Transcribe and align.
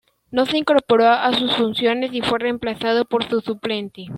No 0.31 0.47
se 0.47 0.57
incorporó 0.57 1.09
a 1.11 1.31
sus 1.31 1.55
funciones 1.55 2.11
y 2.11 2.23
fue 2.23 2.39
remplazado 2.39 3.05
por 3.05 3.23
su 3.29 3.39
suplente. 3.39 4.07